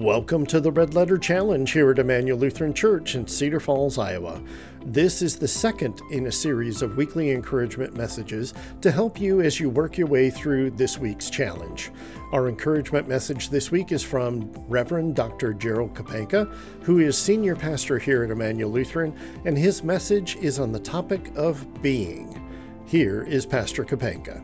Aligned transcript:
Welcome 0.00 0.46
to 0.46 0.60
the 0.60 0.72
Red 0.72 0.94
Letter 0.94 1.18
Challenge 1.18 1.70
here 1.70 1.90
at 1.90 1.98
Immanuel 1.98 2.38
Lutheran 2.38 2.72
Church 2.72 3.16
in 3.16 3.26
Cedar 3.26 3.60
Falls, 3.60 3.98
Iowa. 3.98 4.42
This 4.86 5.20
is 5.20 5.36
the 5.36 5.46
second 5.46 6.00
in 6.10 6.26
a 6.26 6.32
series 6.32 6.80
of 6.80 6.96
weekly 6.96 7.32
encouragement 7.32 7.94
messages 7.94 8.54
to 8.80 8.90
help 8.90 9.20
you 9.20 9.42
as 9.42 9.60
you 9.60 9.68
work 9.68 9.98
your 9.98 10.06
way 10.06 10.30
through 10.30 10.70
this 10.70 10.96
week's 10.96 11.28
challenge. 11.28 11.90
Our 12.32 12.48
encouragement 12.48 13.08
message 13.08 13.50
this 13.50 13.70
week 13.70 13.92
is 13.92 14.02
from 14.02 14.50
Reverend 14.68 15.16
Dr. 15.16 15.52
Gerald 15.52 15.92
Kapanka, 15.92 16.50
who 16.82 17.00
is 17.00 17.18
senior 17.18 17.54
pastor 17.54 17.98
here 17.98 18.24
at 18.24 18.30
Immanuel 18.30 18.70
Lutheran, 18.70 19.14
and 19.44 19.58
his 19.58 19.84
message 19.84 20.36
is 20.36 20.58
on 20.58 20.72
the 20.72 20.80
topic 20.80 21.30
of 21.36 21.82
being. 21.82 22.42
Here 22.86 23.22
is 23.24 23.44
Pastor 23.44 23.84
Kapanka. 23.84 24.40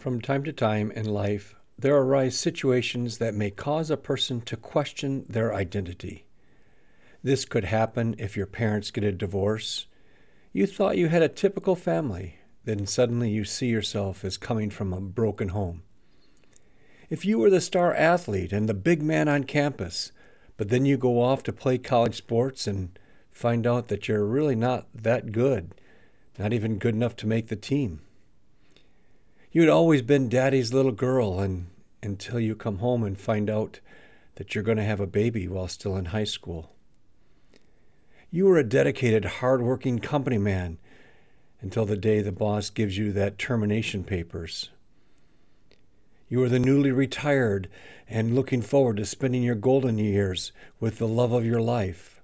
From 0.00 0.20
time 0.20 0.42
to 0.42 0.52
time 0.52 0.90
in 0.90 1.04
life, 1.04 1.54
there 1.80 1.96
arise 1.96 2.38
situations 2.38 3.18
that 3.18 3.34
may 3.34 3.50
cause 3.50 3.90
a 3.90 3.96
person 3.96 4.42
to 4.42 4.56
question 4.56 5.24
their 5.28 5.54
identity. 5.54 6.26
This 7.22 7.44
could 7.46 7.64
happen 7.64 8.14
if 8.18 8.36
your 8.36 8.46
parents 8.46 8.90
get 8.90 9.04
a 9.04 9.12
divorce. 9.12 9.86
You 10.52 10.66
thought 10.66 10.98
you 10.98 11.08
had 11.08 11.22
a 11.22 11.28
typical 11.28 11.76
family, 11.76 12.36
then 12.64 12.86
suddenly 12.86 13.30
you 13.30 13.44
see 13.44 13.68
yourself 13.68 14.24
as 14.24 14.36
coming 14.36 14.68
from 14.68 14.92
a 14.92 15.00
broken 15.00 15.48
home. 15.48 15.82
If 17.08 17.24
you 17.24 17.38
were 17.38 17.50
the 17.50 17.60
star 17.60 17.94
athlete 17.94 18.52
and 18.52 18.68
the 18.68 18.74
big 18.74 19.02
man 19.02 19.28
on 19.28 19.44
campus, 19.44 20.12
but 20.56 20.68
then 20.68 20.84
you 20.84 20.98
go 20.98 21.22
off 21.22 21.42
to 21.44 21.52
play 21.52 21.78
college 21.78 22.16
sports 22.16 22.66
and 22.66 22.98
find 23.30 23.66
out 23.66 23.88
that 23.88 24.06
you're 24.06 24.26
really 24.26 24.54
not 24.54 24.86
that 24.94 25.32
good, 25.32 25.74
not 26.38 26.52
even 26.52 26.78
good 26.78 26.94
enough 26.94 27.16
to 27.16 27.26
make 27.26 27.48
the 27.48 27.56
team. 27.56 28.02
You'd 29.52 29.68
always 29.68 30.02
been 30.02 30.28
daddy's 30.28 30.72
little 30.72 30.92
girl 30.92 31.40
and 31.40 31.66
until 32.04 32.38
you 32.38 32.54
come 32.54 32.78
home 32.78 33.02
and 33.02 33.18
find 33.18 33.50
out 33.50 33.80
that 34.36 34.54
you're 34.54 34.62
going 34.62 34.76
to 34.76 34.84
have 34.84 35.00
a 35.00 35.08
baby 35.08 35.48
while 35.48 35.66
still 35.66 35.96
in 35.96 36.06
high 36.06 36.24
school. 36.24 36.70
You 38.30 38.46
were 38.46 38.58
a 38.58 38.64
dedicated, 38.64 39.24
hard-working 39.24 39.98
company 39.98 40.38
man 40.38 40.78
until 41.60 41.84
the 41.84 41.96
day 41.96 42.22
the 42.22 42.30
boss 42.30 42.70
gives 42.70 42.96
you 42.96 43.12
that 43.12 43.38
termination 43.38 44.04
papers. 44.04 44.70
You 46.28 46.44
are 46.44 46.48
the 46.48 46.60
newly 46.60 46.92
retired 46.92 47.68
and 48.08 48.36
looking 48.36 48.62
forward 48.62 48.98
to 48.98 49.04
spending 49.04 49.42
your 49.42 49.56
golden 49.56 49.98
years 49.98 50.52
with 50.78 50.98
the 50.98 51.08
love 51.08 51.32
of 51.32 51.44
your 51.44 51.60
life, 51.60 52.22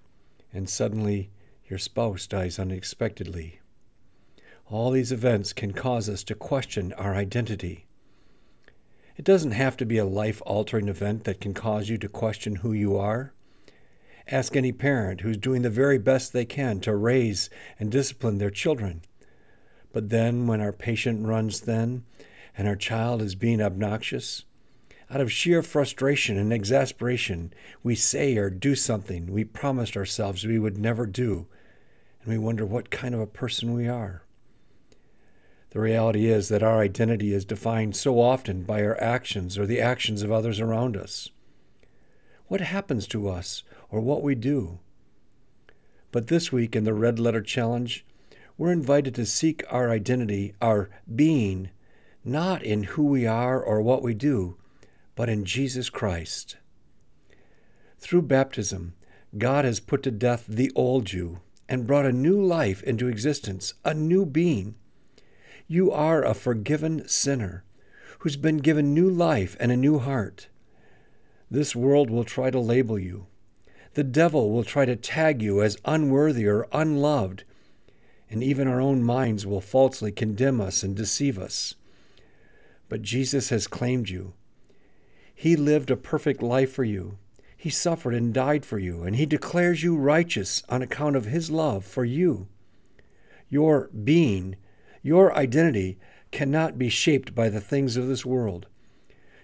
and 0.52 0.70
suddenly 0.70 1.30
your 1.68 1.80
spouse 1.80 2.28
dies 2.28 2.60
unexpectedly. 2.60 3.58
All 4.68 4.90
these 4.90 5.12
events 5.12 5.52
can 5.52 5.72
cause 5.72 6.08
us 6.08 6.24
to 6.24 6.34
question 6.34 6.92
our 6.94 7.14
identity. 7.14 7.86
It 9.16 9.24
doesn't 9.24 9.52
have 9.52 9.76
to 9.76 9.86
be 9.86 9.96
a 9.96 10.04
life 10.04 10.42
altering 10.44 10.88
event 10.88 11.22
that 11.22 11.40
can 11.40 11.54
cause 11.54 11.88
you 11.88 11.96
to 11.98 12.08
question 12.08 12.56
who 12.56 12.72
you 12.72 12.96
are. 12.96 13.32
Ask 14.26 14.56
any 14.56 14.72
parent 14.72 15.20
who's 15.20 15.36
doing 15.36 15.62
the 15.62 15.70
very 15.70 15.98
best 15.98 16.32
they 16.32 16.44
can 16.44 16.80
to 16.80 16.96
raise 16.96 17.48
and 17.78 17.92
discipline 17.92 18.38
their 18.38 18.50
children. 18.50 19.02
But 19.92 20.08
then, 20.08 20.48
when 20.48 20.60
our 20.60 20.72
patient 20.72 21.24
runs 21.24 21.60
thin 21.60 22.04
and 22.58 22.66
our 22.66 22.74
child 22.74 23.22
is 23.22 23.36
being 23.36 23.62
obnoxious, 23.62 24.46
out 25.08 25.20
of 25.20 25.30
sheer 25.30 25.62
frustration 25.62 26.36
and 26.36 26.52
exasperation, 26.52 27.52
we 27.84 27.94
say 27.94 28.36
or 28.36 28.50
do 28.50 28.74
something 28.74 29.32
we 29.32 29.44
promised 29.44 29.96
ourselves 29.96 30.44
we 30.44 30.58
would 30.58 30.76
never 30.76 31.06
do, 31.06 31.46
and 32.20 32.32
we 32.32 32.36
wonder 32.36 32.66
what 32.66 32.90
kind 32.90 33.14
of 33.14 33.20
a 33.20 33.28
person 33.28 33.72
we 33.72 33.86
are. 33.86 34.25
The 35.76 35.82
reality 35.82 36.24
is 36.24 36.48
that 36.48 36.62
our 36.62 36.80
identity 36.80 37.34
is 37.34 37.44
defined 37.44 37.96
so 37.96 38.18
often 38.18 38.62
by 38.62 38.82
our 38.82 38.98
actions 38.98 39.58
or 39.58 39.66
the 39.66 39.78
actions 39.78 40.22
of 40.22 40.32
others 40.32 40.58
around 40.58 40.96
us. 40.96 41.28
What 42.46 42.62
happens 42.62 43.06
to 43.08 43.28
us 43.28 43.62
or 43.90 44.00
what 44.00 44.22
we 44.22 44.34
do? 44.34 44.78
But 46.12 46.28
this 46.28 46.50
week 46.50 46.74
in 46.74 46.84
the 46.84 46.94
Red 46.94 47.18
Letter 47.18 47.42
Challenge, 47.42 48.06
we're 48.56 48.72
invited 48.72 49.14
to 49.16 49.26
seek 49.26 49.64
our 49.68 49.90
identity, 49.90 50.54
our 50.62 50.88
being, 51.14 51.68
not 52.24 52.62
in 52.62 52.84
who 52.84 53.04
we 53.04 53.26
are 53.26 53.62
or 53.62 53.82
what 53.82 54.02
we 54.02 54.14
do, 54.14 54.56
but 55.14 55.28
in 55.28 55.44
Jesus 55.44 55.90
Christ. 55.90 56.56
Through 57.98 58.22
baptism, 58.22 58.94
God 59.36 59.66
has 59.66 59.78
put 59.78 60.02
to 60.04 60.10
death 60.10 60.46
the 60.48 60.72
old 60.74 61.12
you 61.12 61.40
and 61.68 61.86
brought 61.86 62.06
a 62.06 62.12
new 62.12 62.42
life 62.42 62.82
into 62.82 63.08
existence, 63.08 63.74
a 63.84 63.92
new 63.92 64.24
being. 64.24 64.76
You 65.68 65.90
are 65.90 66.22
a 66.24 66.34
forgiven 66.34 67.08
sinner 67.08 67.64
who's 68.20 68.36
been 68.36 68.58
given 68.58 68.94
new 68.94 69.10
life 69.10 69.56
and 69.58 69.72
a 69.72 69.76
new 69.76 69.98
heart. 69.98 70.48
This 71.50 71.74
world 71.74 72.08
will 72.08 72.24
try 72.24 72.50
to 72.50 72.60
label 72.60 72.98
you. 72.98 73.26
The 73.94 74.04
devil 74.04 74.52
will 74.52 74.62
try 74.62 74.84
to 74.84 74.94
tag 74.94 75.42
you 75.42 75.62
as 75.62 75.78
unworthy 75.84 76.46
or 76.46 76.68
unloved, 76.72 77.44
and 78.30 78.42
even 78.42 78.68
our 78.68 78.80
own 78.80 79.02
minds 79.02 79.46
will 79.46 79.60
falsely 79.60 80.12
condemn 80.12 80.60
us 80.60 80.82
and 80.82 80.94
deceive 80.94 81.38
us. 81.38 81.74
But 82.88 83.02
Jesus 83.02 83.48
has 83.48 83.66
claimed 83.66 84.08
you. 84.08 84.34
He 85.34 85.56
lived 85.56 85.90
a 85.90 85.96
perfect 85.96 86.42
life 86.42 86.72
for 86.72 86.84
you. 86.84 87.18
He 87.56 87.70
suffered 87.70 88.14
and 88.14 88.32
died 88.32 88.64
for 88.64 88.78
you, 88.78 89.02
and 89.02 89.16
He 89.16 89.26
declares 89.26 89.82
you 89.82 89.96
righteous 89.96 90.62
on 90.68 90.82
account 90.82 91.16
of 91.16 91.24
His 91.24 91.50
love 91.50 91.84
for 91.84 92.04
you. 92.04 92.46
Your 93.48 93.88
being 93.88 94.56
your 95.02 95.34
identity 95.36 95.98
cannot 96.30 96.78
be 96.78 96.88
shaped 96.88 97.34
by 97.34 97.48
the 97.48 97.60
things 97.60 97.96
of 97.96 98.08
this 98.08 98.26
world. 98.26 98.66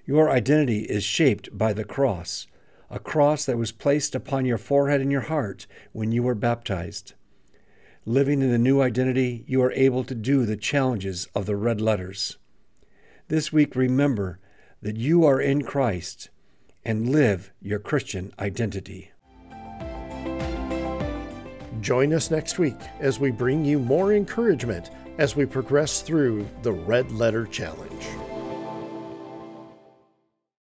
Your 0.05 0.31
identity 0.31 0.81
is 0.81 1.05
shaped 1.05 1.57
by 1.57 1.73
the 1.73 1.85
cross, 1.85 2.47
a 2.91 2.99
cross 2.99 3.45
that 3.47 3.59
was 3.59 3.73
placed 3.73 4.15
upon 4.15 4.45
your 4.45 4.59
forehead 4.59 5.01
and 5.01 5.13
your 5.13 5.23
heart 5.23 5.67
when 5.93 6.13
you 6.13 6.23
were 6.23 6.35
baptized. 6.35 7.15
Living 8.05 8.43
in 8.43 8.51
the 8.51 8.59
new 8.59 8.83
identity, 8.83 9.45
you 9.47 9.63
are 9.63 9.73
able 9.73 10.03
to 10.05 10.15
do 10.15 10.45
the 10.45 10.57
challenges 10.57 11.29
of 11.35 11.47
the 11.47 11.57
red 11.57 11.81
letters. 11.81 12.37
This 13.29 13.53
week, 13.53 13.77
remember 13.77 14.41
that 14.83 14.97
you 14.97 15.25
are 15.25 15.41
in 15.41 15.63
Christ 15.63 16.29
and 16.85 17.09
live 17.09 17.53
your 17.61 17.79
Christian 17.79 18.33
identity. 18.41 19.13
Join 21.81 22.13
us 22.13 22.31
next 22.31 22.59
week 22.59 22.77
as 23.01 23.21
we 23.21 23.31
bring 23.31 23.65
you 23.65 23.79
more 23.79 24.13
encouragement 24.13 24.91
as 25.23 25.37
we 25.37 25.47
progress 25.47 26.03
through 26.03 26.45
the 26.63 26.73
Red 26.73 27.13
Letter 27.13 27.47
Challenge. 27.47 28.32